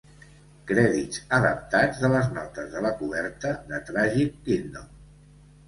Crèdits 0.69 1.19
adaptats 1.39 2.01
de 2.05 2.11
les 2.15 2.33
notes 2.39 2.73
de 2.73 2.83
la 2.87 2.95
coberta 3.03 3.55
de 3.71 3.85
"Tragic 3.93 4.43
Kingdom". 4.51 4.93